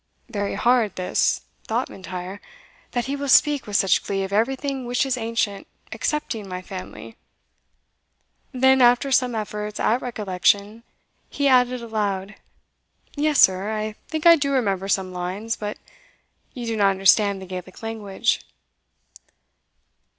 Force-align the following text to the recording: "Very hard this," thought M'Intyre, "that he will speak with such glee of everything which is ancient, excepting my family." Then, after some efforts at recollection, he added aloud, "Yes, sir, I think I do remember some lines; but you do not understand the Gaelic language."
"Very 0.29 0.55
hard 0.55 0.95
this," 0.95 1.41
thought 1.67 1.87
M'Intyre, 1.87 2.39
"that 2.93 3.05
he 3.05 3.15
will 3.15 3.29
speak 3.29 3.67
with 3.67 3.75
such 3.75 4.03
glee 4.03 4.23
of 4.23 4.33
everything 4.33 4.87
which 4.87 5.05
is 5.05 5.15
ancient, 5.15 5.67
excepting 5.91 6.49
my 6.49 6.59
family." 6.59 7.17
Then, 8.51 8.81
after 8.81 9.11
some 9.11 9.35
efforts 9.35 9.79
at 9.79 10.01
recollection, 10.01 10.81
he 11.29 11.47
added 11.47 11.83
aloud, 11.83 12.33
"Yes, 13.15 13.39
sir, 13.41 13.71
I 13.71 13.93
think 14.07 14.25
I 14.25 14.37
do 14.37 14.51
remember 14.51 14.87
some 14.87 15.13
lines; 15.13 15.55
but 15.55 15.77
you 16.55 16.65
do 16.65 16.75
not 16.75 16.89
understand 16.89 17.39
the 17.39 17.45
Gaelic 17.45 17.83
language." 17.83 18.41